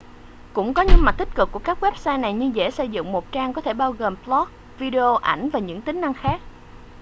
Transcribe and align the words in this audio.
cũng 0.53 0.73
có 0.73 0.81
những 0.81 1.05
mặt 1.05 1.15
tích 1.17 1.35
cực 1.35 1.51
của 1.51 1.59
các 1.59 1.83
website 1.83 2.19
này 2.21 2.33
như 2.33 2.51
dễ 2.53 2.71
xây 2.71 2.89
dựng 2.89 3.11
một 3.11 3.31
trang 3.31 3.53
có 3.53 3.61
thể 3.61 3.73
bao 3.73 3.91
gồm 3.91 4.15
blog 4.25 4.47
video 4.77 5.15
ảnh 5.15 5.49
và 5.49 5.59
những 5.59 5.81
tính 5.81 6.01
năng 6.01 6.13
khác 6.13 6.41